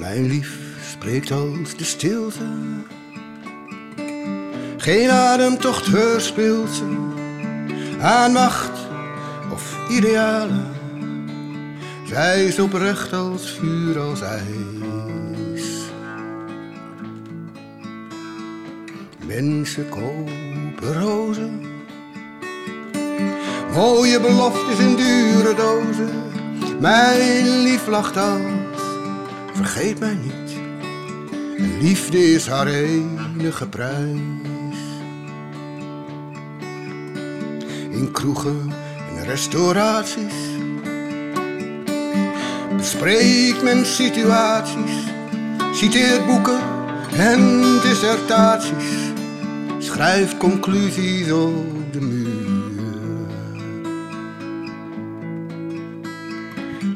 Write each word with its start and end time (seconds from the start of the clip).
Mijn 0.00 0.26
lief 0.26 0.58
spreekt 0.90 1.30
als 1.30 1.76
de 1.76 1.84
stilte. 1.84 2.44
Geen 4.76 5.10
ademtocht 5.10 5.88
verspeelt 5.88 6.70
ze 6.70 7.08
aan 8.00 8.32
macht 8.32 8.78
of 9.52 9.76
idealen. 9.88 10.66
Zij 12.06 12.44
is 12.44 12.58
oprecht 12.58 13.12
als 13.12 13.50
vuur 13.50 14.00
als 14.00 14.20
ijs. 14.20 15.64
Mensen 19.26 19.88
kopen 19.88 21.02
rozen. 21.02 21.60
Mooie 23.74 24.20
beloftes 24.20 24.78
in 24.78 24.96
dure 24.96 25.54
dozen. 25.54 26.10
Mijn 26.78 27.62
lief 27.62 27.86
lacht 27.86 28.16
als, 28.16 28.59
vergeet 29.64 29.98
mij 30.00 30.14
niet. 30.14 30.52
Liefde 31.80 32.32
is 32.32 32.46
haar 32.46 32.66
enige 32.66 33.68
prijs. 33.68 34.78
In 37.90 38.08
kroegen 38.12 38.72
en 39.16 39.24
restauraties 39.24 40.34
bespreekt 42.76 43.62
men 43.62 43.86
situaties, 43.86 44.96
citeert 45.72 46.26
boeken 46.26 46.60
en 47.16 47.60
dissertaties, 47.82 49.12
schrijft 49.78 50.36
conclusies 50.36 51.32
op 51.32 51.92
de 51.92 52.00
muur. 52.00 52.48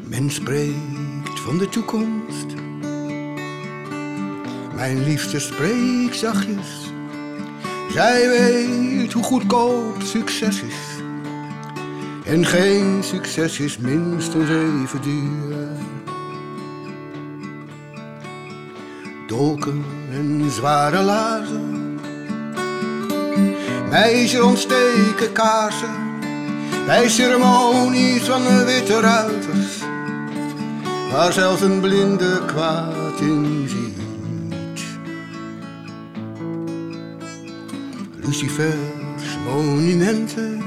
Men 0.07 0.31
spreekt 0.31 1.04
van 1.45 1.57
de 1.57 1.69
toekomst. 1.69 2.45
Mijn 4.75 5.03
liefste 5.03 5.39
spreekt 5.39 6.15
zachtjes. 6.15 6.91
Zij 7.89 8.29
weet 8.29 9.13
hoe 9.13 9.23
goedkoop 9.23 10.01
succes 10.03 10.61
is. 10.61 11.03
En 12.23 12.45
geen 12.45 13.03
succes 13.03 13.59
is 13.59 13.77
minstens 13.77 14.49
even 14.49 15.01
duur. 15.01 15.67
Dolken 19.27 19.85
en 20.11 20.51
zware 20.51 21.01
laarzen. 21.01 21.99
Meisjes 23.89 24.41
ontsteken 24.41 25.31
kaarsen. 25.33 25.95
Bij 26.85 27.09
ceremonies 27.09 28.23
van 28.23 28.43
de 28.43 28.63
witte 28.65 28.99
ruiters. 28.99 29.93
Waar 31.15 31.33
zelfs 31.33 31.61
een 31.61 31.79
blinde 31.79 32.45
kwaad 32.45 33.19
in 33.19 33.69
ziet. 33.69 34.83
Lucifers 38.15 39.37
monumenten 39.45 40.63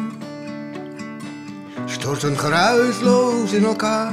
storten 1.85 2.39
geruisloos 2.39 3.53
in 3.53 3.65
elkaar. 3.65 4.13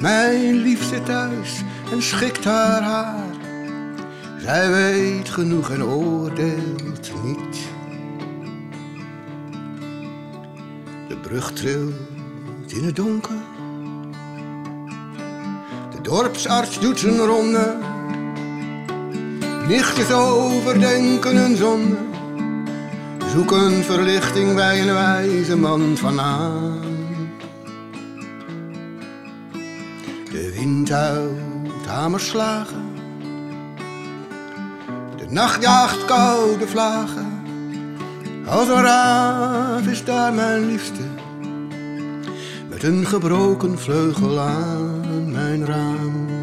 Mijn 0.00 0.54
lief 0.54 0.84
zit 0.84 1.06
thuis 1.06 1.62
en 1.92 2.02
schikt 2.02 2.44
haar 2.44 2.82
haar. 2.82 3.24
Zij 4.38 4.70
weet 4.70 5.28
genoeg 5.28 5.70
en 5.70 5.84
oordeelt 5.84 7.12
niet. 7.24 7.68
De 11.08 11.16
brug 11.22 11.52
trilt 11.52 12.72
in 12.72 12.84
het 12.84 12.96
donker. 12.96 13.53
Dorpsarts 16.04 16.80
doet 16.80 16.98
zijn 16.98 17.18
ronde. 17.18 17.76
Nichtjes 19.68 20.12
overdenken 20.12 21.36
hun 21.36 21.56
zonde. 21.56 21.96
Zoeken 23.32 23.84
verlichting 23.84 24.54
bij 24.54 24.80
een 24.80 24.94
wijze 24.94 25.56
man 25.56 25.96
vanaan. 25.96 26.80
De 30.30 30.52
wind 30.54 30.88
huilt 30.88 31.86
hamerslagen. 31.86 32.84
De 35.16 35.26
nacht 35.28 35.62
jaagt 35.62 36.04
koude 36.04 36.68
vlagen. 36.68 37.32
Als 38.46 38.68
een 38.68 38.82
raaf 38.82 39.86
is 39.86 40.04
daar 40.04 40.32
mijn 40.32 40.66
liefste. 40.66 41.02
Met 42.68 42.82
een 42.82 43.06
gebroken 43.06 43.78
vleugel 43.78 44.40
aan 44.40 45.23
mijn 45.34 45.66
raam. 45.66 46.33